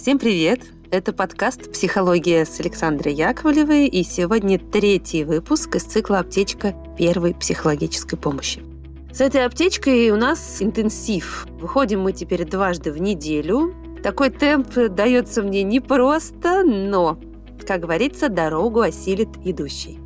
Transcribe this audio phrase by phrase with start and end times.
[0.00, 0.62] Всем привет!
[0.90, 8.18] Это подкаст «Психология» с Александрой Яковлевой, и сегодня третий выпуск из цикла «Аптечка первой психологической
[8.18, 8.62] помощи».
[9.12, 11.46] С этой аптечкой у нас интенсив.
[11.60, 13.74] Выходим мы теперь дважды в неделю.
[14.02, 17.18] Такой темп дается мне непросто, но,
[17.66, 19.98] как говорится, дорогу осилит идущий.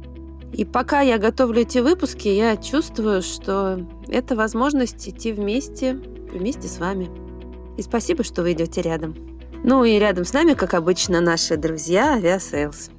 [0.52, 5.92] И пока я готовлю эти выпуски, я чувствую, что это возможность идти вместе,
[6.32, 7.08] вместе с вами.
[7.76, 9.33] И спасибо, что вы идете рядом.
[9.66, 12.90] Ну и рядом с нами, как обычно, наши друзья Aviasales.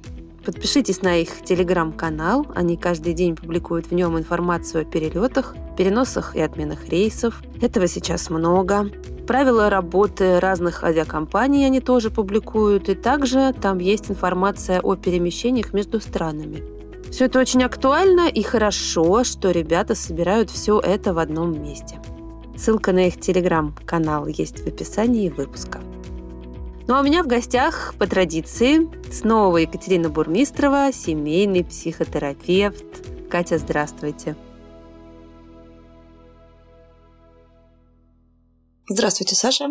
[0.44, 2.44] Подпишитесь на их телеграм-канал.
[2.56, 7.40] Они каждый день публикуют в нем информацию о перелетах, переносах и отменах рейсов.
[7.62, 8.90] Этого сейчас много.
[9.28, 12.88] Правила работы разных авиакомпаний они тоже публикуют.
[12.88, 16.64] И также там есть информация о перемещениях между странами.
[17.12, 22.00] Все это очень актуально и хорошо, что ребята собирают все это в одном месте.
[22.56, 25.78] Ссылка на их телеграм-канал есть в описании выпуска.
[26.88, 33.28] Ну а у меня в гостях, по традиции, снова Екатерина Бурмистрова, семейный психотерапевт.
[33.28, 34.36] Катя, здравствуйте.
[38.88, 39.66] Здравствуйте, Саша.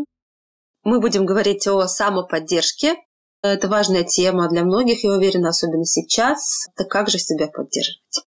[0.84, 2.96] Мы будем говорить о самоподдержке.
[3.42, 6.68] Это важная тема для многих, я уверена, особенно сейчас.
[6.76, 8.26] Так как же себя поддерживать?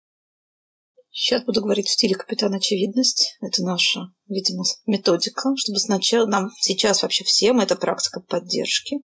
[1.18, 3.38] Сейчас буду говорить в стиле капитан очевидность.
[3.40, 8.98] Это наша, видимо, методика, чтобы сначала нам сейчас вообще всем это практика поддержки.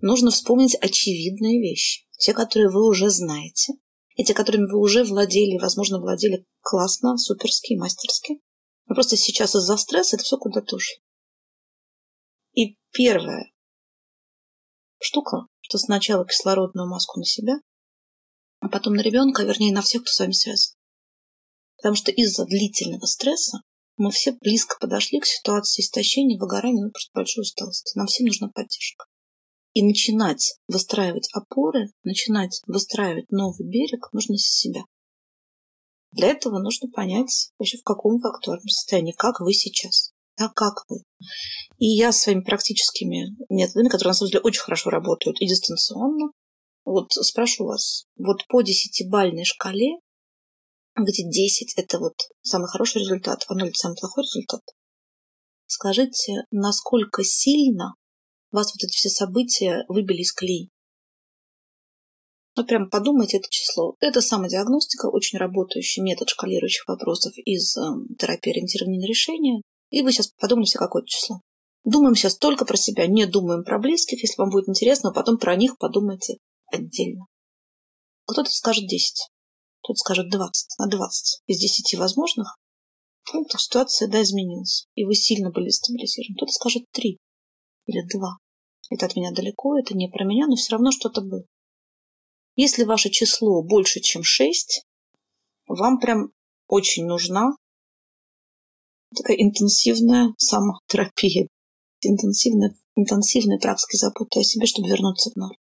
[0.00, 2.04] Нужно вспомнить очевидные вещи.
[2.18, 3.74] Те, которые вы уже знаете.
[4.16, 8.40] И те, которыми вы уже владели, возможно, владели классно, суперски, мастерски.
[8.86, 11.00] Но просто сейчас из-за стресса это все куда-то ушло.
[12.54, 13.52] И первая
[14.98, 17.60] штука, что сначала кислородную маску на себя,
[18.58, 20.75] а потом на ребенка, вернее на всех, кто с вами связан.
[21.86, 23.58] Потому что из-за длительного стресса
[23.96, 27.96] мы все близко подошли к ситуации истощения, выгорания, ну, просто большой усталости.
[27.96, 29.04] Нам всем нужна поддержка.
[29.72, 34.80] И начинать выстраивать опоры, начинать выстраивать новый берег нужно с себя.
[36.10, 40.10] Для этого нужно понять вообще, в каком вы актуальном состоянии, как вы сейчас.
[40.36, 41.04] Да, как вы.
[41.78, 46.32] И я своими практическими методами, которые на самом деле очень хорошо работают и дистанционно,
[46.84, 50.00] вот спрошу вас, вот по десятибальной шкале
[50.96, 54.62] где 10– это вот самый хороший результат, а 0– это самый плохой результат.
[55.66, 57.94] Скажите, насколько сильно
[58.50, 60.70] вас вот эти все события выбили из колеи?
[62.56, 63.96] Ну, прям подумайте это число.
[64.00, 67.82] Это самодиагностика, очень работающий метод шкалирующих вопросов из э,
[68.18, 69.60] терапии ориентированной на решение.
[69.90, 71.40] И вы сейчас подумайте, какое число.
[71.84, 74.22] Думаем сейчас только про себя, не думаем про близких.
[74.22, 76.38] Если вам будет интересно, потом про них подумайте
[76.72, 77.26] отдельно.
[78.24, 79.28] Кто-то скажет 10
[79.86, 82.58] кто-то скажет 20 на 20 из 10 возможных
[83.30, 86.34] пунктов ситуация да, изменилась, и вы сильно были стабилизированы.
[86.34, 87.18] Кто-то скажет 3
[87.86, 88.36] или 2.
[88.90, 91.44] Это от меня далеко, это не про меня, но все равно что-то было.
[92.56, 94.82] Если ваше число больше, чем 6,
[95.68, 96.32] вам прям
[96.66, 97.52] очень нужна
[99.16, 101.46] такая интенсивная самотерапия,
[102.00, 105.56] интенсивная, интенсивная практика заботы о себе, чтобы вернуться в норму.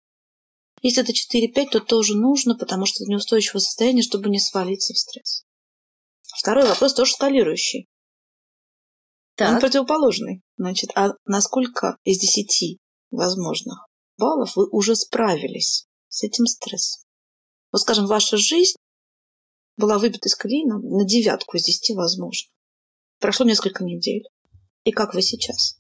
[0.82, 4.98] Если это 4-5, то тоже нужно, потому что это неустойчивое состояние, чтобы не свалиться в
[4.98, 5.46] стресс.
[6.40, 7.88] Второй вопрос тоже скалирующий.
[9.36, 9.54] Так.
[9.54, 10.42] Он противоположный.
[10.58, 12.80] Значит, а насколько из 10
[13.12, 13.88] возможных
[14.18, 17.04] баллов вы уже справились с этим стрессом?
[17.72, 18.76] Вот, скажем, ваша жизнь
[19.78, 22.52] была выбита из колеи на, на девятку из десяти возможно.
[23.20, 24.24] Прошло несколько недель.
[24.84, 25.78] И как вы сейчас?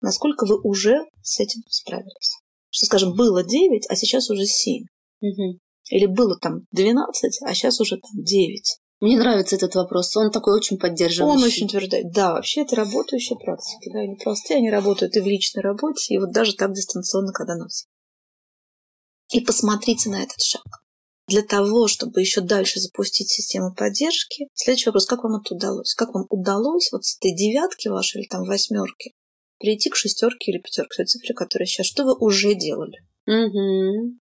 [0.00, 2.43] Насколько вы уже с этим справились?
[2.74, 4.82] Что, скажем, было 9, а сейчас уже 7.
[5.20, 5.58] Угу.
[5.90, 8.78] Или было там 12, а сейчас уже там 9.
[9.00, 11.38] Мне нравится этот вопрос, он такой очень поддерживающий.
[11.38, 12.10] Он очень утверждает.
[12.10, 16.18] Да, вообще это работающие практики, да, они простые, они работают и в личной работе, и
[16.18, 17.86] вот даже так дистанционно, когда все.
[19.32, 20.64] И посмотрите на этот шаг.
[21.28, 25.94] Для того, чтобы еще дальше запустить систему поддержки, следующий вопрос, как вам это удалось?
[25.94, 29.14] Как вам удалось вот с этой девятки вашей или там восьмерки
[29.58, 31.86] перейти к шестерке или пятерке, той цифре, которая сейчас.
[31.86, 32.98] Что вы уже делали?
[33.26, 34.18] Угу.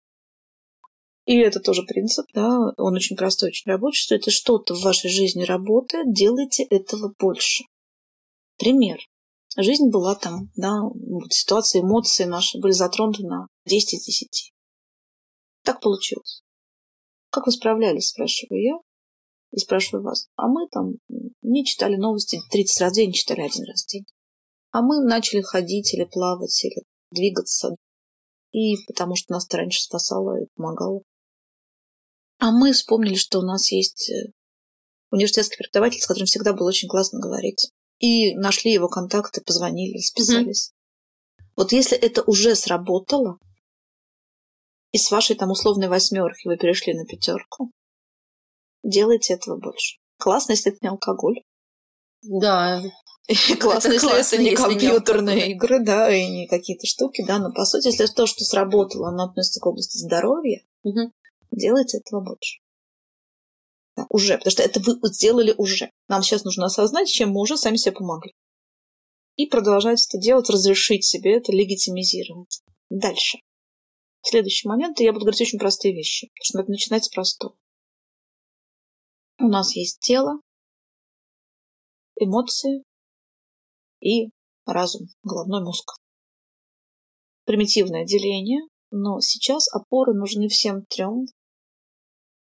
[1.26, 5.10] И это тоже принцип, да, он очень простой, очень рабочий, что это что-то в вашей
[5.10, 7.64] жизни работает, делайте этого больше.
[8.58, 9.00] Пример.
[9.56, 10.72] Жизнь была там, да,
[11.30, 14.52] ситуация, эмоции наши были затронуты на 10 из 10.
[15.64, 16.44] Так получилось.
[17.30, 18.76] Как вы справлялись, спрашиваю я.
[19.52, 20.28] И спрашиваю вас.
[20.36, 20.94] А мы там
[21.44, 24.06] не читали новости 30 раз в день, читали один раз в день.
[24.74, 27.76] А мы начали ходить или плавать, или двигаться.
[28.52, 31.04] И потому что нас раньше спасало и помогало.
[32.40, 34.32] А мы вспомнили, что у нас есть э,
[35.12, 37.72] университетский преподаватель, с которым всегда было очень классно говорить.
[38.00, 40.74] И нашли его контакты, позвонили, списались.
[41.56, 43.38] Вот если это уже сработало,
[44.92, 47.72] и с вашей там условной восьмерки вы перешли на пятерку,
[48.82, 50.00] делайте этого больше.
[50.18, 51.44] Классно, если это не алкоголь.
[52.24, 52.82] Да.
[53.60, 57.88] Классно, если это не компьютерные игры, да, и не какие-то штуки, да, но по сути,
[57.88, 60.62] если то, что сработало, оно относится к области здоровья,
[61.52, 62.60] делайте этого больше.
[63.96, 65.92] Да, уже, потому что это вы сделали уже.
[66.08, 68.34] Нам сейчас нужно осознать, чем мы уже сами себе помогли.
[69.36, 72.62] И продолжать это делать, разрешить себе это, легитимизировать.
[72.90, 73.38] Дальше.
[74.22, 77.56] В следующий момент я буду говорить очень простые вещи, потому что надо начинать с простого.
[79.40, 80.40] У нас есть тело,
[82.20, 82.84] эмоции
[84.04, 84.30] и
[84.66, 85.98] разум, головной мозг.
[87.46, 88.62] Примитивное деление,
[88.92, 91.26] но сейчас опоры нужны всем трем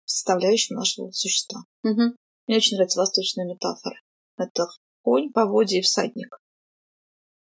[0.05, 1.61] составляющим нашего существа.
[1.83, 2.15] Угу.
[2.47, 3.99] Мне очень нравится восточная метафора.
[4.37, 4.67] Это
[5.01, 6.37] конь, поводья и всадник.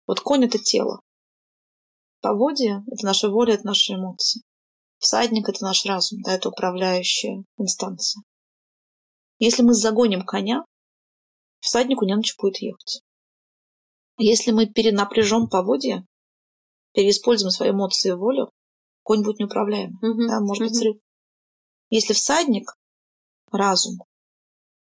[0.06, 1.00] Вот конь— это тело.
[2.20, 4.42] Поводья— это наша воля, это наши эмоции.
[4.98, 8.22] Всадник— это наш разум, да, это управляющая инстанция.
[9.38, 10.64] Если мы загоним коня,
[11.60, 13.02] всаднику не на что будет ехать.
[14.16, 16.06] Если мы перенапряжем поводья,
[16.92, 18.50] переиспользуем свои эмоции и волю,
[19.02, 19.96] конь будет неуправляемым.
[19.96, 20.28] Угу.
[20.28, 20.70] Да, может угу.
[20.70, 20.96] быть срыв.
[21.90, 22.72] Если всадник,
[23.50, 23.98] разум,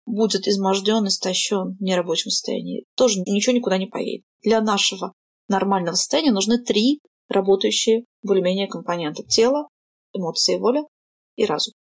[0.07, 4.25] будет изможден, истощен в нерабочем состоянии, тоже ничего никуда не поедет.
[4.43, 5.13] Для нашего
[5.49, 9.23] нормального состояния нужны три работающие более-менее компонента.
[9.23, 9.69] Тело,
[10.13, 10.83] эмоции, воля
[11.37, 11.75] и разум.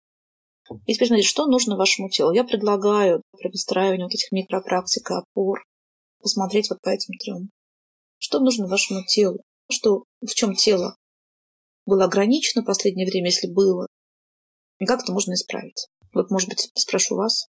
[0.86, 2.32] И теперь смотрите, что нужно вашему телу.
[2.32, 5.62] Я предлагаю при выстраивании вот этих микропрактик опор
[6.26, 7.50] посмотреть вот по этим трем.
[8.18, 9.38] Что нужно вашему телу?
[9.70, 10.96] Что, в чем тело
[11.86, 13.86] было ограничено в последнее время, если было,
[14.78, 15.86] и как это можно исправить?
[16.12, 17.46] Вот, может быть, спрошу вас.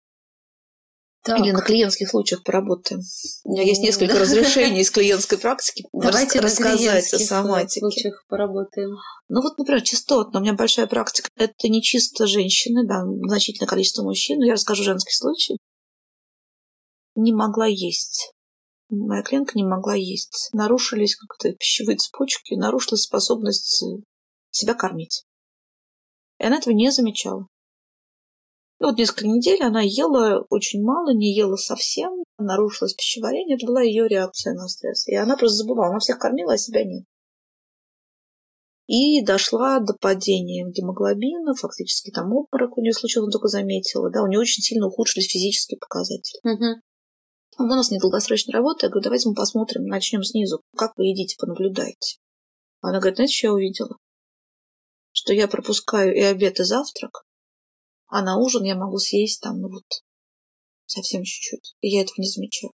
[1.24, 1.40] Так.
[1.40, 3.02] Или на клиентских случаях поработаем.
[3.44, 5.86] У меня есть несколько разрешений из клиентской практики.
[5.94, 7.80] Давайте рассказать о соматике.
[7.80, 8.96] случаях поработаем.
[9.30, 10.40] Ну вот, например, частотно.
[10.40, 11.30] У меня большая практика.
[11.36, 14.40] Это не чисто женщины, да, значительное количество мужчин.
[14.40, 15.58] Но я расскажу женский случай.
[17.16, 18.32] Не могла есть.
[18.92, 20.50] Моя клиентка не могла есть.
[20.52, 23.84] Нарушились как-то пищевые цепочки, нарушилась способность
[24.50, 25.26] себя кормить.
[26.40, 27.48] И она этого не замечала.
[28.82, 33.56] И вот несколько недель она ела очень мало, не ела совсем, нарушилось пищеварение.
[33.56, 35.08] Это была ее реакция на стресс.
[35.08, 35.92] И она просто забывала.
[35.92, 37.06] Она всех кормила, а себя нет.
[38.88, 44.12] И дошла до падения гемоглобина, фактически там обморок у нее случился, только заметила.
[44.12, 46.42] Да, у нее очень сильно ухудшились физические показатели.
[46.44, 46.82] Угу.
[47.62, 48.88] У нас недолгосрочная работа.
[48.88, 50.64] Я говорю, давайте мы посмотрим, начнем снизу.
[50.76, 52.18] Как вы едите, понаблюдайте.
[52.82, 53.98] Она говорит, знаете, что я увидела?
[55.12, 57.24] Что я пропускаю и обед, и завтрак,
[58.08, 59.86] а на ужин я могу съесть там, ну вот,
[60.88, 61.76] совсем чуть-чуть.
[61.82, 62.72] И я этого не замечаю.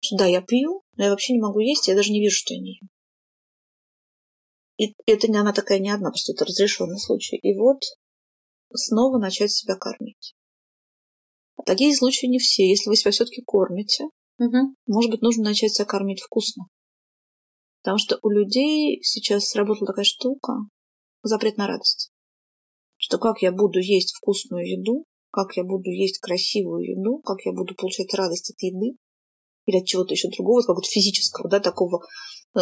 [0.00, 2.54] Что да, я пью, но я вообще не могу есть, я даже не вижу, что
[2.54, 2.88] я не ем.
[4.76, 7.36] И это не она такая не одна, просто это разрешенный случай.
[7.38, 7.80] И вот
[8.72, 10.36] снова начать себя кормить.
[11.56, 12.68] А такие случаи не все.
[12.68, 14.04] Если вы себя все-таки кормите,
[14.38, 14.74] угу.
[14.86, 16.64] может быть, нужно начать себя кормить вкусно.
[17.82, 20.54] Потому что у людей сейчас сработала такая штука,
[21.22, 22.10] запрет на радость
[22.98, 27.52] что как я буду есть вкусную еду, как я буду есть красивую еду, как я
[27.52, 28.96] буду получать радость от еды
[29.66, 32.00] или от чего-то еще другого, какого-то физического, да, такого,
[32.54, 32.60] э,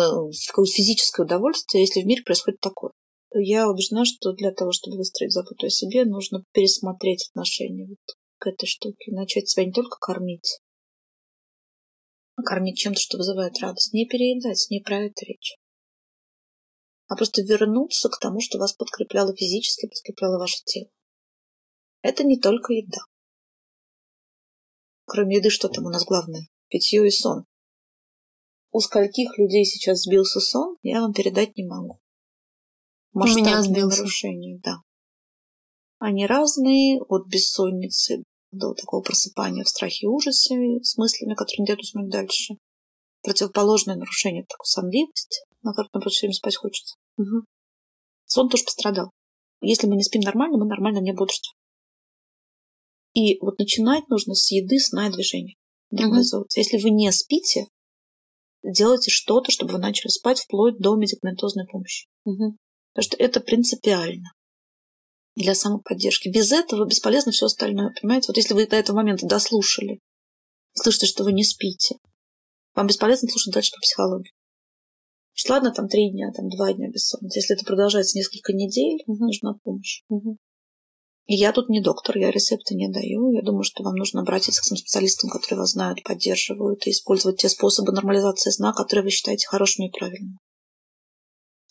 [0.48, 1.26] какое-то физическое
[1.74, 2.90] если в мире происходит такое.
[3.32, 8.46] Я убеждена, что для того, чтобы выстроить заботу о себе, нужно пересмотреть отношение вот к
[8.48, 10.60] этой штуке, начать себя не только кормить,
[12.44, 13.92] кормить чем-то, что вызывает радость.
[13.92, 15.56] Не переедать, не про это речь
[17.08, 20.90] а просто вернуться к тому, что вас подкрепляло физически, подкрепляло ваше тело.
[22.02, 22.98] Это не только еда.
[25.04, 26.48] Кроме еды, что там у нас главное?
[26.68, 27.44] Питье и сон.
[28.72, 32.00] У скольких людей сейчас сбился сон, я вам передать не могу.
[33.12, 33.98] Масштабные у меня сбился.
[33.98, 34.76] нарушения, да.
[35.98, 38.24] Они разные, от бессонницы
[38.56, 42.54] до такого просыпания в страхе и ужасе с мыслями, которые не дают уснуть дальше.
[43.22, 46.96] Противоположное нарушение– такой сонливость, на которой нам просто все время спать хочется.
[47.16, 47.44] Угу.
[48.26, 49.10] Сон тоже пострадал.
[49.60, 51.56] Если мы не спим нормально, мы нормально не бодрствуем.
[53.14, 55.54] И вот начинать нужно с еды, сна и движения.
[55.90, 56.46] Угу.
[56.54, 57.66] Если вы не спите,
[58.62, 62.08] делайте что-то, чтобы вы начали спать вплоть до медикаментозной помощи.
[62.24, 62.56] Угу.
[62.92, 64.32] Потому что это принципиально
[65.36, 66.28] для самоподдержки.
[66.28, 67.94] Без этого бесполезно все остальное.
[68.00, 68.28] Понимаете?
[68.28, 70.00] Вот если вы до этого момента дослушали,
[70.72, 71.96] слышите, что вы не спите,
[72.74, 74.32] вам бесполезно слушать дальше по психологии.
[75.34, 77.38] Значит, ладно, там три дня, там два дня бессонницы.
[77.38, 79.26] Если это продолжается несколько недель, угу.
[79.26, 80.02] нужна помощь.
[80.08, 80.38] Угу.
[81.26, 83.32] И я тут не доктор, я рецепты не даю.
[83.32, 87.38] Я думаю, что вам нужно обратиться к тем специалистам, которые вас знают, поддерживают, и использовать
[87.38, 90.38] те способы нормализации сна, которые вы считаете хорошими и правильными.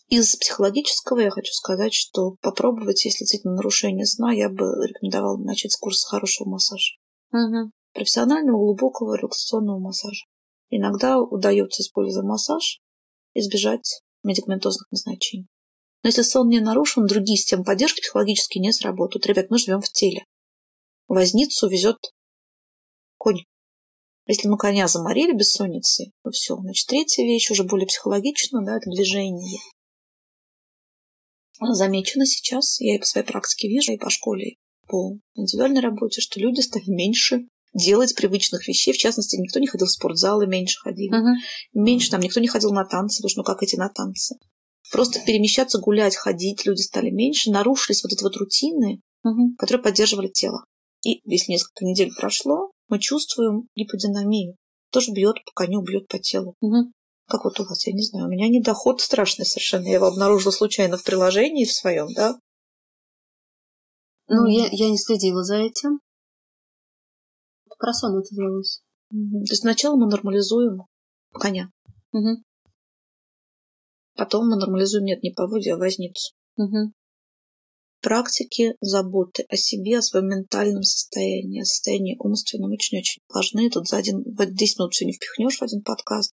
[0.08, 5.72] Из психологического я хочу сказать, что попробовать, если действительно нарушение сна, я бы рекомендовала начать
[5.72, 6.94] с курса хорошего массажа.
[7.32, 7.70] Угу.
[7.92, 10.26] Профессионального глубокого релаксационного массажа.
[10.70, 12.80] Иногда удается, используя массаж,
[13.34, 15.48] избежать медикаментозных назначений.
[16.02, 19.26] Но если сон не нарушен, другие системы поддержки психологически не сработают.
[19.26, 20.24] Ребят, мы живем в теле.
[21.08, 21.96] Возницу везет
[23.16, 23.42] конь.
[24.26, 26.56] Если мы коня заморили бессонницей, то все.
[26.56, 29.60] Значит, третья вещь, уже более психологичная, да, это движение.
[31.60, 34.58] Замечено сейчас, я и по своей практике вижу, и по школе, и
[34.88, 38.92] по индивидуальной работе, что люди стали меньше делать привычных вещей.
[38.92, 41.14] В частности, никто не ходил в спортзалы, меньше ходили.
[41.14, 41.82] Угу.
[41.84, 44.36] Меньше там никто не ходил на танцы, потому что ну как идти на танцы?
[44.92, 49.56] Просто перемещаться, гулять, ходить люди стали меньше, нарушились вот эти вот рутины, Угу.
[49.58, 50.64] которые поддерживали тело.
[51.04, 54.54] И если несколько недель прошло, мы чувствуем гиподинамию.
[54.92, 56.54] Тоже бьет по коню, бьет по телу.
[56.60, 56.92] Угу.
[57.28, 59.86] Как вот у вас, я не знаю, у меня недоход страшный совершенно.
[59.86, 62.38] Я его обнаружила случайно в приложении в своем, да?
[64.28, 66.00] Ну, я, я не следила за этим.
[67.78, 68.80] Про сон отозвалась.
[69.10, 69.44] Мгм.
[69.44, 70.82] То есть сначала мы нормализуем
[71.32, 71.70] коня,
[72.12, 72.42] Угу.
[74.16, 76.34] потом мы нормализуем, нет, не поводья, а возницу.
[76.56, 76.92] Угу.
[78.00, 83.68] Практики заботы о себе, о своем ментальном состоянии, о состоянии умственном очень-очень важны.
[83.68, 86.32] Тут за один, в 10 минут все не впихнешь в один подкаст.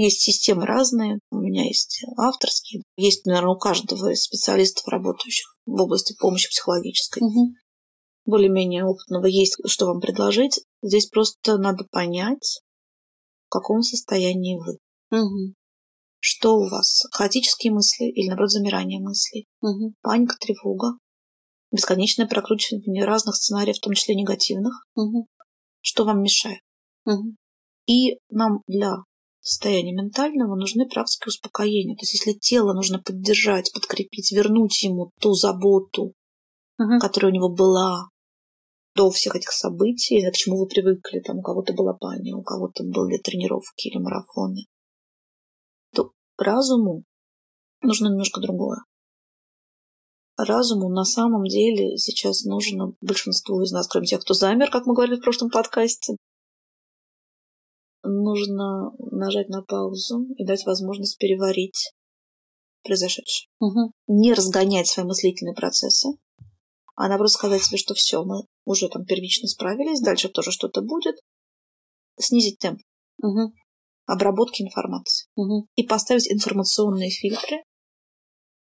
[0.00, 5.72] Есть системы разные, у меня есть авторские, есть, наверное, у каждого из специалистов, работающих в
[5.72, 7.20] области помощи психологической.
[7.20, 7.54] Угу.
[8.24, 10.60] более-менее опытного есть, что вам предложить.
[10.82, 12.60] Здесь просто надо понять,
[13.46, 14.78] в каком состоянии вы.
[15.10, 15.54] Угу.
[16.20, 17.02] Что у вас?
[17.10, 19.46] Хаотические мысли или, наоборот, замирание мыслей?
[19.62, 19.94] Угу.
[20.00, 20.96] Паника, тревога?
[21.72, 24.86] Бесконечное прокручивание разных сценариев, в том числе негативных?
[24.94, 25.26] Угу.
[25.80, 26.60] Что вам мешает?
[27.04, 27.34] Угу.
[27.86, 28.98] И нам для
[29.48, 31.96] состояния ментального нужны практики успокоения.
[31.96, 36.14] То есть если тело нужно поддержать, подкрепить, вернуть ему ту заботу,
[36.78, 37.00] Угу.
[37.00, 38.08] которая у него была
[38.94, 42.84] до всех этих событий, к чему вы привыкли, там у кого-то была баня, у кого-то
[42.84, 44.66] были тренировки или марафоны,
[45.92, 47.02] то разуму
[47.82, 48.78] нужно немножко другое.
[50.36, 54.94] Разуму на самом деле сейчас нужно большинству из нас, кроме тех, кто замер, как мы
[54.94, 56.16] говорили в прошлом подкасте,
[58.02, 61.92] нужно нажать на паузу и дать возможность переварить
[62.82, 63.48] произошедшее.
[63.60, 63.92] Угу.
[64.06, 66.08] Не разгонять свои мыслительные процессы,
[66.96, 71.16] а наоборот сказать себе, что все, мы уже там первично справились, дальше тоже что-то будет.
[72.18, 72.80] Снизить темп
[73.20, 73.52] Угу.
[74.06, 75.66] обработки информации Угу.
[75.74, 77.62] и поставить информационные фильтры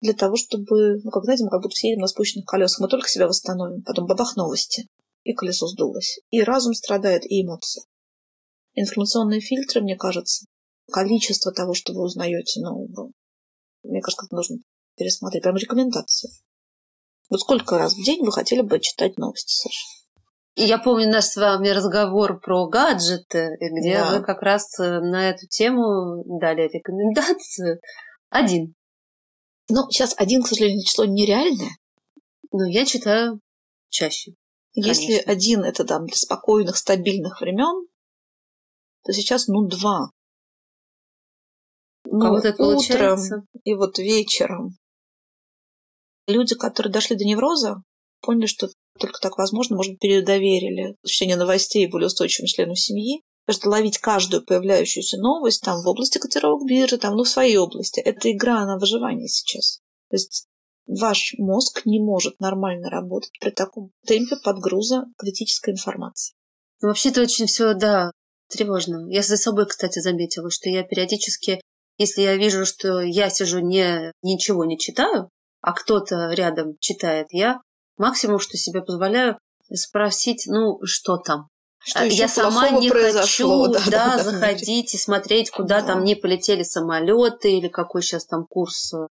[0.01, 2.88] для того, чтобы, ну, как знаете, мы как будто все едем на спущенных колесах, мы
[2.88, 4.88] только себя восстановим, потом бабах новости,
[5.24, 6.20] и колесо сдулось.
[6.30, 7.84] И разум страдает, и эмоции.
[8.75, 10.46] Информационные фильтры, мне кажется,
[10.91, 13.12] количество того, что вы узнаете нового,
[13.84, 14.58] мне кажется, это нужно
[14.98, 15.44] пересмотреть.
[15.44, 16.29] Прям рекомендации.
[17.29, 19.86] Вот сколько раз в день вы хотели бы читать новости, Саша?
[20.58, 24.12] Я помню наш с вами разговор про гаджеты, где Да.
[24.12, 27.82] вы как раз э, на эту тему дали рекомендацию.
[28.29, 28.74] Один.
[29.67, 31.72] Ну, сейчас один, к сожалению, число нереальное.
[32.51, 33.41] Но я читаю
[33.89, 34.34] чаще.
[34.74, 35.32] Если Конечно.
[35.32, 37.88] один это там для спокойных, стабильных времен,
[39.05, 40.09] то сейчас, ну, два.
[42.05, 43.45] Ну, Кого-то это утром получается.
[43.63, 44.77] и вот вечером.
[46.27, 47.83] Люди, которые дошли до невроза,
[48.21, 48.69] поняли, что
[49.00, 54.00] только так возможно, может быть, передоверили чтение новостей более устойчивым членам семьи, потому что ловить
[54.00, 58.65] каждую появляющуюся новость там в области котировок биржи, там, ну, в своей области, это игра
[58.65, 59.81] на выживание сейчас.
[60.09, 60.47] То есть
[60.88, 66.35] ваш мозг не может нормально работать при таком темпе подгруза критической информации.
[66.81, 68.12] Ну, вообще-то очень все, да,
[68.49, 69.07] тревожно.
[69.09, 71.61] Я за собой, кстати, заметила, что я периодически,
[71.97, 75.29] если я вижу, что я сижу не ничего не читаю,
[75.61, 77.61] а кто-то рядом читает, я
[77.97, 79.37] максимум, что себе позволяю,
[79.73, 81.47] спросить, ну, что там.
[81.79, 84.23] Что А я сама не хочу, да, да.
[84.23, 85.87] заходить и смотреть, куда Да.
[85.87, 89.07] там не полетели самолеты или какой сейчас там курс э,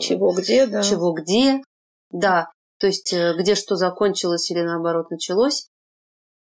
[0.00, 0.82] Чего, где, да.
[0.82, 1.62] чего где.
[2.10, 5.68] Да, то есть э, где что закончилось или наоборот началось.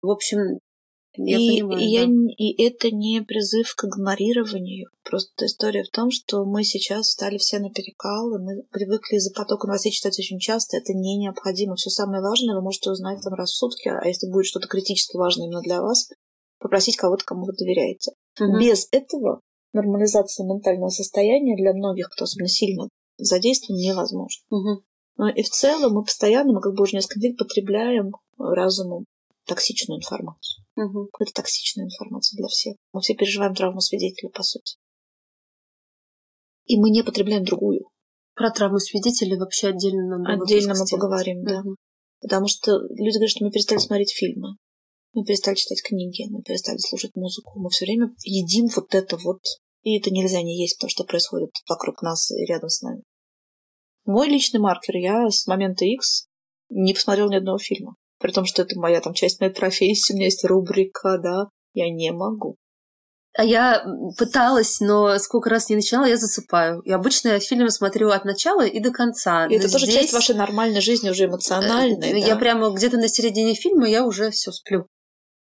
[0.02, 0.60] В общем,
[1.18, 1.82] я и, понимаю.
[1.82, 2.12] и я да.
[2.12, 4.90] не- и это не призыв к игнорированию.
[5.04, 9.34] Просто история в том, что мы сейчас стали все на перекал, и мы привыкли из-за
[9.34, 10.78] потока новостей читать очень часто.
[10.78, 11.76] Это не необходимо.
[11.76, 15.18] Все самое важное вы можете узнать там раз в сутки, а если будет что-то критически
[15.18, 16.10] важное именно для вас,
[16.60, 18.12] попросить кого-то, кому вы доверяете.
[18.40, 18.60] Мгм.
[18.60, 19.42] Без этого
[19.74, 24.44] нормализация ментального состояния для многих, кто особенно сильно задействован, невозможно.
[24.50, 24.82] Мгм.
[25.18, 29.06] Ну и в целом мы постоянно, мы как бы уже несколько недель потребляем разумом
[29.48, 30.66] токсичную информацию.
[30.76, 31.08] Мгм.
[31.12, 32.76] Какая-то токсичная информация для всех.
[32.94, 34.78] Мы все переживаем травму свидетеля, по сути.
[36.66, 37.90] И мы не потребляем другую.
[38.36, 41.62] Про травму свидетелей вообще отдельно нам Отдельно мы поговорим, да.
[41.62, 41.76] Угу.
[42.22, 44.58] Потому что люди говорят, что мы перестали смотреть фильмы,
[45.14, 47.60] мы перестали читать книги, мы перестали слушать музыку.
[47.60, 49.42] Мы все время едим вот это вот.
[49.82, 53.04] И это нельзя не есть, потому что происходит вокруг нас и рядом с нами.
[54.06, 54.96] Мой личный маркер.
[54.98, 56.28] Я с момента X
[56.70, 57.96] не посмотрел ни одного фильма.
[58.20, 61.90] При том, что это моя там часть моей профессии, у меня есть рубрика, да, я
[61.90, 62.58] не могу.
[63.38, 63.86] А я
[64.18, 66.82] пыталась, но сколько раз не начинала, я засыпаю.
[66.82, 69.46] И обычно я фильмы смотрю от начала и до конца.
[69.46, 69.82] И это здесь...
[69.82, 72.20] тоже часть вашей нормальной жизни, уже эмоциональной.
[72.20, 72.40] Я да?
[72.40, 74.88] прямо где-то на середине фильма я уже все сплю.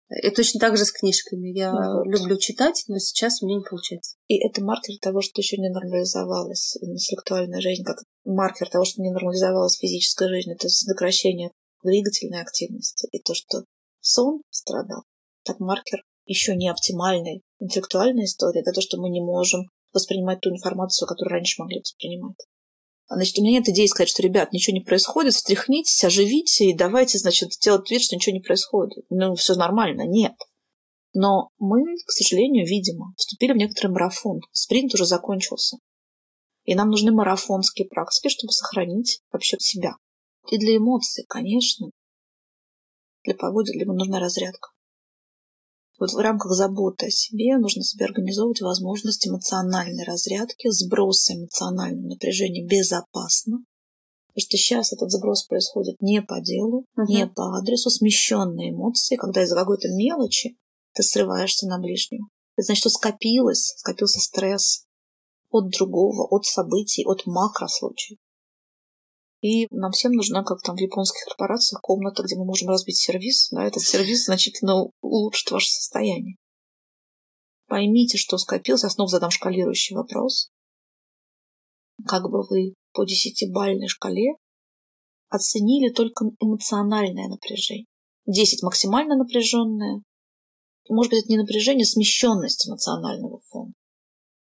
[0.10, 1.50] И точно так же с книжками.
[1.58, 2.06] Я вот.
[2.06, 4.16] люблю читать, но сейчас у меня не получается.
[4.28, 9.12] И это маркер того, что еще не нормализовалась интеллектуальная жизнь, как маркер того, что не
[9.12, 10.52] нормализовалась физическая жизнь.
[10.52, 11.50] Это сокращение
[11.84, 13.08] двигательной активности.
[13.12, 13.64] И то, что
[14.00, 15.04] сон страдал,
[15.44, 20.50] так маркер еще не оптимальной интеллектуальной истории, это то, что мы не можем воспринимать ту
[20.50, 22.38] информацию, которую раньше могли воспринимать.
[23.10, 27.18] Значит, у меня нет идеи сказать, что, ребят, ничего не происходит, встряхнитесь, оживите и давайте,
[27.18, 29.06] значит, делать вид, что ничего не происходит.
[29.10, 30.02] Ну, все нормально.
[30.06, 30.34] Нет.
[31.14, 34.42] Но мы, к сожалению, видимо, вступили в некоторый марафон.
[34.52, 35.78] Спринт уже закончился.
[36.66, 39.94] И нам нужны марафонские практики, чтобы сохранить вообще себя.
[40.50, 41.90] И для эмоций, конечно.
[43.24, 44.70] Для погоды, для нужна разрядка.
[46.00, 52.66] Вот в рамках заботы о себе нужно себе организовывать возможность эмоциональной разрядки, сброса эмоционального напряжения
[52.66, 53.58] безопасно.
[54.28, 57.06] Потому что сейчас этот сброс происходит не по делу, uh-huh.
[57.08, 60.56] не по адресу, смещенные эмоции, когда из-за какой-то мелочи
[60.94, 62.28] ты срываешься на ближнего.
[62.56, 64.86] Это значит, что скопилось, скопился стресс
[65.50, 68.20] от другого, от событий, от макрослучаев.
[69.42, 73.50] И нам всем нужна, как там в японских корпорациях, комната, где мы можем разбить сервис.
[73.52, 76.38] Да, этот сервис значительно улучшит ваше состояние.
[77.68, 78.84] Поймите, что скопилось.
[78.84, 80.50] Я снова задам шкалирующий вопрос.
[82.08, 84.34] Как бы вы по десятибальной шкале
[85.30, 87.86] оценили только эмоциональное напряжение.
[88.26, 90.02] Десять максимально напряженное.
[90.90, 93.74] Может быть, это не напряжение, а смещенность эмоционального фона.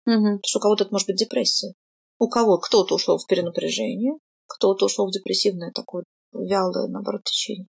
[0.05, 0.37] Угу.
[0.37, 1.73] Потому что у кого-то это может быть депрессия.
[2.19, 4.13] У кого кто-то ушел в перенапряжение,
[4.47, 6.03] кто-то ушел в депрессивное такое
[6.33, 7.67] вялое, наоборот, течение.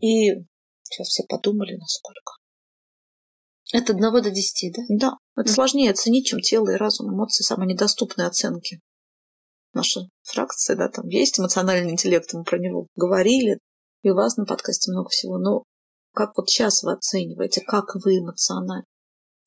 [0.00, 0.44] И
[0.82, 2.32] сейчас все подумали, насколько.
[3.72, 4.82] От одного до десяти, да?
[4.88, 5.18] Да.
[5.36, 5.54] Это mm.
[5.54, 7.14] сложнее оценить, чем тело и разум.
[7.14, 8.80] Эмоции– самые недоступные оценки.
[9.72, 13.58] Наша фракция, да, там есть эмоциональный интеллект, мы про него говорили.
[14.02, 15.38] И у вас на подкасте много всего.
[15.38, 15.62] Но
[16.12, 18.84] как вот сейчас вы оцениваете, как вы эмоциональны?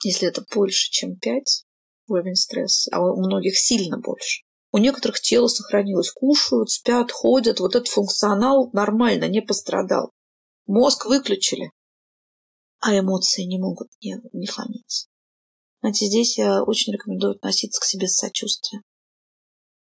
[0.02, 1.64] Если это больше, чем пять
[2.08, 4.42] уровень стресса, а у многих сильно больше,
[4.76, 6.10] у некоторых тело сохранилось.
[6.10, 7.60] Кушают, спят, ходят.
[7.60, 10.12] Вот этот функционал нормально, не пострадал.
[10.66, 11.72] Мозг выключили.
[12.80, 15.08] А эмоции не могут не, не фонить.
[15.80, 18.82] Знаете, здесь я очень рекомендую относиться к себе с сочувствием.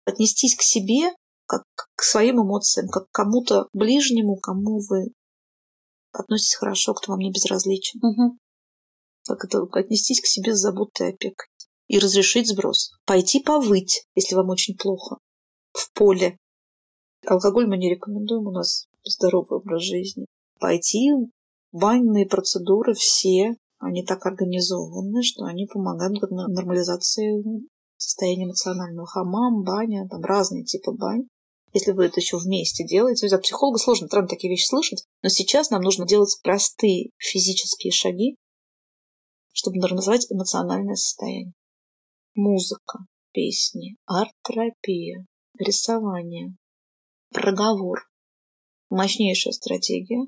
[0.05, 1.11] Отнестись к себе
[1.45, 1.63] как
[1.93, 5.13] к своим эмоциям, как к кому-то ближнему, кому вы
[6.11, 7.99] относитесь хорошо, кто вам не безразличен.
[8.03, 8.37] Угу.
[9.27, 11.45] Как это отнестись к себе с заботой и опекой
[11.91, 12.93] и разрешить сброс.
[13.05, 15.17] Пойти повыть, если вам очень плохо,
[15.73, 16.37] в поле.
[17.27, 20.25] Алкоголь мы не рекомендуем, у нас здоровый образ жизни.
[20.61, 21.11] Пойти
[21.73, 27.43] банные процедуры все, они так организованы, что они помогают к нормализации
[27.97, 29.05] состояния эмоционального.
[29.05, 31.27] Хамам, баня, там разные типы бань.
[31.73, 35.71] Если вы это еще вместе делаете, от психолога сложно странно такие вещи слышать, но сейчас
[35.71, 38.37] нам нужно делать простые физические шаги,
[39.51, 41.51] чтобы нормализовать эмоциональное состояние
[42.35, 42.99] музыка,
[43.31, 45.25] песни, арт-терапия,
[45.57, 46.55] рисование,
[47.31, 48.07] проговор.
[48.89, 50.27] Мощнейшая стратегия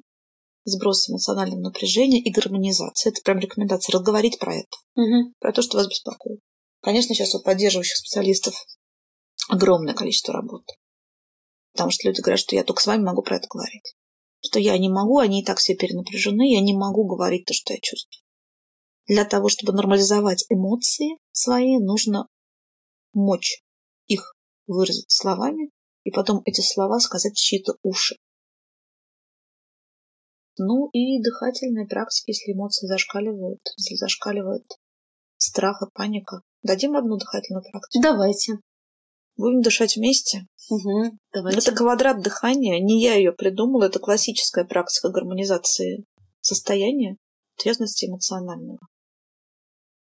[0.65, 3.11] сброс эмоционального напряжения и гармонизация.
[3.11, 3.93] Это прям рекомендация.
[3.93, 4.77] Разговорить про это.
[4.95, 5.33] Угу.
[5.39, 6.39] Про то, что вас беспокоит.
[6.81, 8.55] Конечно, сейчас у поддерживающих специалистов
[9.49, 10.73] огромное количество работы.
[11.73, 13.95] Потому что люди говорят, что я только с вами могу про это говорить.
[14.41, 17.73] Что я не могу, они и так все перенапряжены, я не могу говорить то, что
[17.73, 18.22] я чувствую.
[19.07, 22.27] Для того, чтобы нормализовать эмоции свои, нужно
[23.13, 23.63] мочь
[24.07, 24.35] их
[24.67, 25.69] выразить словами
[26.03, 28.15] и потом эти слова сказать в чьи-то уши.
[30.57, 34.65] Ну и дыхательные практики, если эмоции зашкаливают, если зашкаливает
[35.37, 36.41] страх и паника.
[36.61, 38.03] Дадим одну дыхательную практику?
[38.03, 38.59] Давайте.
[39.35, 40.45] Будем дышать вместе?
[40.69, 41.59] Угу, давайте.
[41.59, 42.79] Это квадрат дыхания.
[42.79, 46.05] Не я ее придумала, это классическая практика гармонизации
[46.39, 47.17] состояния,
[47.57, 48.79] трезвости эмоционального.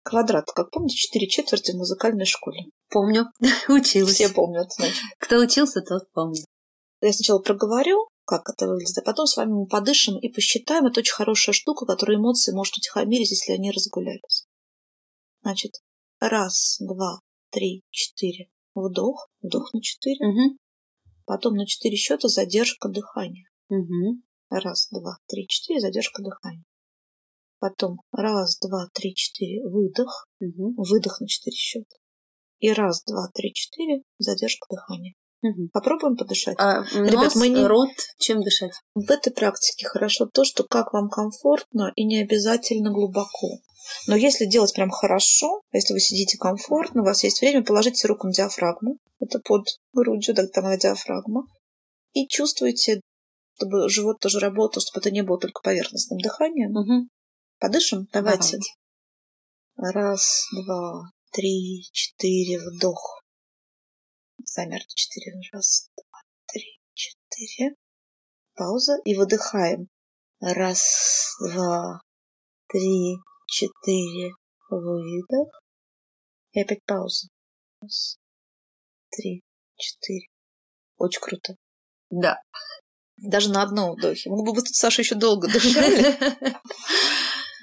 [0.03, 2.65] Квадрат, как помните, четыре четверти в музыкальной школе.
[2.89, 3.27] Помню,
[3.69, 4.15] училась.
[4.15, 5.03] Все помнят, значит.
[5.19, 6.45] Кто учился, тот помнит.
[7.03, 10.87] Я сначала проговорю, как это выглядит, а потом с вами мы подышим и посчитаем.
[10.87, 14.47] Это очень хорошая штука, которая эмоции может утихомирить, если они разгулялись.
[15.43, 15.81] Значит,
[16.19, 18.49] раз, два, три, четыре.
[18.75, 20.17] вдох, вдох на 4.
[20.29, 20.57] Угу.
[21.25, 23.49] Потом на 4 счета задержка дыхания.
[23.69, 24.21] Угу.
[24.51, 26.65] Раз, два, три, четыре, задержка дыхания.
[27.61, 30.27] Потом раз, два, три, четыре, выдох.
[30.41, 30.83] Угу.
[30.83, 31.97] Выдох на 4 счета.
[32.59, 35.15] И раз, два, три, четыре, задержка дыхания.
[35.43, 35.69] Угу.
[35.73, 36.57] Попробуем подышать.
[36.59, 38.73] А Ребят, нос, мы не- рот, чем дышать?
[38.95, 43.59] В этой практике хорошо то, что как вам комфортно и не обязательно глубоко.
[44.07, 48.27] Но если делать прям хорошо, если вы сидите комфортно, у вас есть время, положите руку
[48.27, 48.97] на диафрагму.
[49.19, 51.45] Это под грудью, так там диафрагма.
[52.13, 53.01] И чувствуете,
[53.57, 56.73] чтобы живот тоже работал, чтобы это не было только поверхностным дыханием.
[56.73, 57.09] Угу.
[57.61, 58.09] Подышим?
[58.11, 58.57] Давайте.
[59.77, 63.23] Раз, два, три, четыре, вдох.
[64.43, 65.35] Замер на четыре.
[65.53, 67.75] Раз, два, три, четыре.
[68.55, 68.97] Пауза.
[69.05, 69.89] И выдыхаем.
[70.41, 72.01] Раз, два,
[72.69, 74.33] три, четыре.
[74.71, 75.61] Выдох.
[76.53, 77.29] И опять пауза.
[77.83, 78.17] Раз,
[79.11, 79.43] три,
[79.77, 80.29] четыре.
[80.97, 81.57] Очень круто.
[82.09, 82.41] Да.
[83.19, 84.31] Даже на одном вдохе.
[84.31, 86.17] Мы бы тут, Саша, еще долго дышали.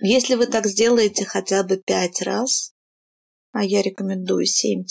[0.02, 2.74] Если вы так сделаете хотя бы пять раз,
[3.52, 4.84] а я рекомендую 7-10,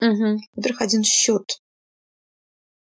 [0.00, 0.38] Угу.
[0.56, 1.44] во-первых, один счет.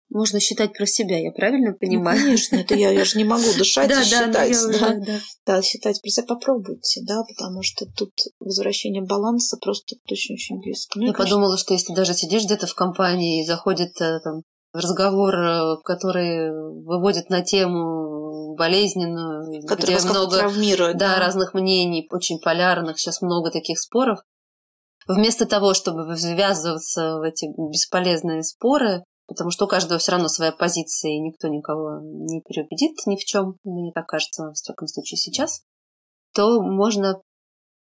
[0.08, 2.18] Можно считать про себя, я правильно Ну, понимаю?
[2.20, 4.50] конечно, это я, я же не могу дышать да, и да, да, считать.
[4.68, 4.94] уже, да.
[5.06, 5.20] да.
[5.46, 10.98] Да, считать про себя попробуйте, да, потому что тут возвращение баланса просто очень-очень близко.
[10.98, 14.42] Ну, Я конечно, подумала, что если даже сидишь где-то в компании и заходит э, там
[14.74, 16.50] разговор, э, который
[16.84, 18.21] выводит на тему
[18.56, 20.96] болезненную, который где много травмирует.
[20.98, 24.20] да, разных мнений, очень полярных, сейчас много таких споров.
[25.08, 30.52] Вместо того, чтобы ввязываться в эти бесполезные споры, потому что у каждого все равно своя
[30.52, 35.18] позиция, и никто никого не переубедит ни в чем, мне так кажется, во всяком случае
[35.18, 35.62] сейчас,
[36.34, 37.20] то можно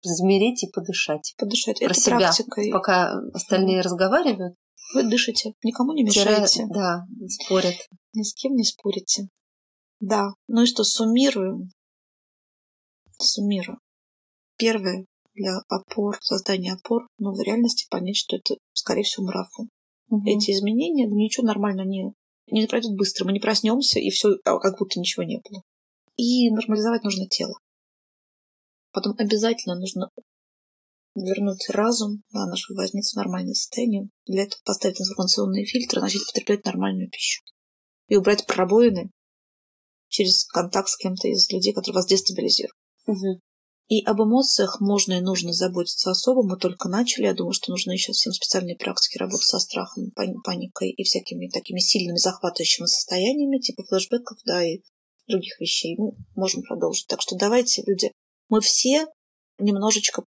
[0.04, 1.34] замереть и подышать.
[1.38, 1.80] Подышать.
[1.80, 2.62] Про Это себя, практика.
[2.72, 4.56] пока остальные разговаривают,
[4.96, 7.76] Вы дышите, никому не тире- мешаете, да, спорят.
[8.14, 9.28] ни с кем не спорите.
[10.02, 11.70] Да, ну и что, суммируем?
[13.20, 13.78] Суммируем.
[14.58, 19.70] Первое, для опор, создания опор, но в реальности понять, что это, скорее всего, марафон.
[20.26, 22.14] Эти изменения, ну, ничего нормально не,
[22.48, 23.26] не пройдет быстро.
[23.26, 25.62] Мы не проснемся, и все, как будто ничего не было.
[26.18, 27.54] И нормализовать нужно тело.
[28.92, 30.10] Потом обязательно нужно
[31.16, 34.10] вернуть разум на нашу возницу в нормальное состояние.
[34.26, 37.44] Для этого поставить информационные фильтры, начать потреблять нормальную пищу.
[38.08, 39.12] И убрать пробоины
[40.12, 42.76] через контакт с кем-то из людей, которые вас дестабилизируют.
[43.08, 43.39] Мгм.
[43.88, 46.43] И об эмоциях можно и нужно заботиться особо.
[46.47, 47.26] Мы только начали.
[47.26, 51.50] Я думаю, что нужны еще всем специальные практики работы со страхом, пани- паникой и всякими
[51.50, 54.82] такими сильными захватывающими состояниями, типа флешбеков, да, и
[55.28, 55.97] других вещей.
[55.97, 57.08] Мы можем продолжить.
[57.08, 58.12] Так что давайте, люди,
[58.47, 59.08] мы все
[59.60, 60.24] немножечко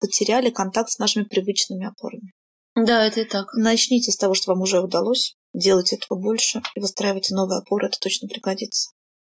[0.00, 2.32] потеряли контакт с нашими привычными опорами.
[2.74, 3.52] Да, это и так.
[3.54, 5.34] Начните с того, что вам уже удалось.
[5.52, 7.88] Делайте этого больше и выстраивайте новые опоры.
[7.88, 8.90] Это точно пригодится.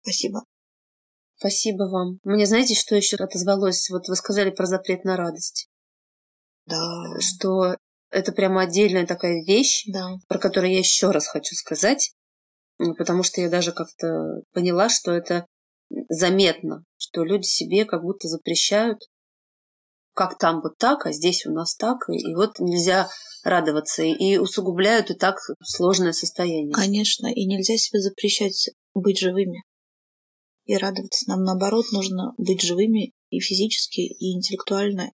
[0.07, 0.45] Спасибо.
[1.39, 2.21] Спасибо вам.
[2.23, 3.91] Мне знаете, что еще отозвалось?
[3.91, 5.69] Вот вы сказали про запрет на радость.
[6.65, 6.79] Да,
[7.19, 7.75] Что
[8.11, 10.11] это прямо отдельная такая вещь, да.
[10.29, 12.13] про которую я еще раз хочу сказать,
[12.79, 15.47] потому что я даже как-то поняла, что это
[16.09, 19.01] заметно, что люди себе как будто запрещают,
[20.15, 23.09] как там вот так, а здесь у нас так, и, и вот нельзя
[23.43, 26.73] радоваться, и, и усугубляют и так сложное состояние.
[26.73, 29.65] Конечно, и нельзя себе запрещать быть живыми
[30.67, 31.29] и радоваться.
[31.29, 35.13] Нам, наоборот, нужно быть живыми и физически, и интеллектуально,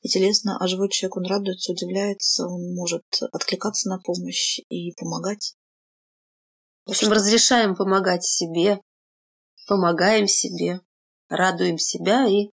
[0.00, 0.58] и телесно.
[0.58, 5.54] А живой человек, он радуется, удивляется, он может откликаться на помощь и помогать.
[6.84, 8.80] В общем, разрешаем помогать себе,
[9.68, 10.80] помогаем себе,
[11.28, 12.48] радуем себя и,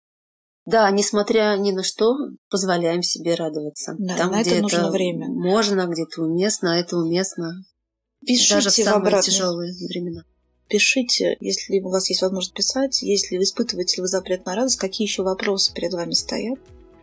[0.65, 2.13] да, несмотря ни на что,
[2.49, 3.95] позволяем себе радоваться.
[3.97, 5.27] Да, Там, на где это нужно время.
[5.29, 7.63] Можно, где-то уместно, а это уместно.
[8.23, 10.23] Пишите даже в самые обратных тяжелые времена.
[10.69, 14.77] Пишите, если у вас есть возможность писать, если вы испытываете ли вы запрет на радость,
[14.77, 16.59] какие еще вопросы перед вами стоят,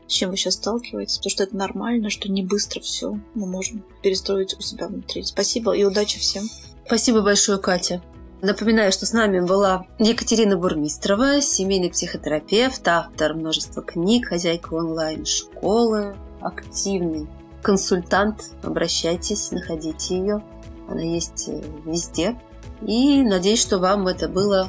[0.06, 3.84] с чем вы сейчас сталкиваетесь, потому что это нормально, что не быстро все мы можем
[4.02, 5.24] перестроить у себя внутри.
[5.24, 6.48] Спасибо и удачи всем.
[6.86, 8.00] Спасибо большое, Катя.
[8.40, 17.26] Напоминаю, что с нами была Екатерина Бурмистрова, семейный психотерапевт, автор множества книг, хозяйка онлайн-школы, активный
[17.62, 18.52] консультант.
[18.62, 20.44] Обращайтесь, находите ее.
[20.88, 22.36] Она есть э, везде.
[22.82, 24.68] И надеюсь, что вам это было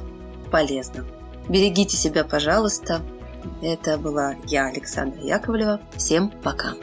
[0.51, 1.05] полезно.
[1.49, 3.01] Берегите себя, пожалуйста.
[3.61, 5.79] Это была я, Александра Яковлева.
[5.95, 6.73] Всем пока.